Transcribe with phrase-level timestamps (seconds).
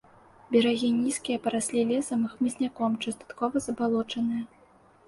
[0.53, 4.43] Берагі нізкія, параслі лесам і хмызняком, часткова забалочаныя.